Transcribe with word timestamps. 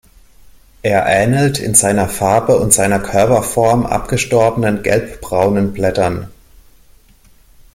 Er 0.81 1.05
ähnelt 1.05 1.59
in 1.59 1.75
seiner 1.75 2.09
Farbe 2.09 2.57
und 2.57 2.73
seiner 2.73 2.99
Körperform 3.01 3.85
abgestorbenen 3.85 4.81
gelbbraunen 4.81 5.73
Blättern. 5.73 6.31